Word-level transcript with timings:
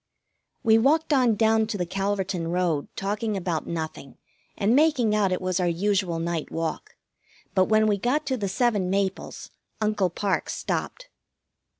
We 0.63 0.79
walked 0.79 1.13
on 1.13 1.35
down 1.35 1.67
to 1.67 1.77
the 1.77 1.85
Calverton 1.85 2.47
road, 2.47 2.87
talking 2.95 3.37
about 3.37 3.67
nothing, 3.67 4.17
and 4.57 4.75
making 4.75 5.13
out 5.13 5.31
it 5.31 5.39
was 5.39 5.59
our 5.59 5.67
usual 5.67 6.17
night 6.17 6.49
walk, 6.51 6.95
but 7.53 7.65
when 7.65 7.85
we 7.85 7.99
got 7.99 8.25
to 8.25 8.37
the 8.37 8.49
seven 8.49 8.89
maples 8.89 9.51
Uncle 9.79 10.09
Parke 10.09 10.49
stopped. 10.49 11.09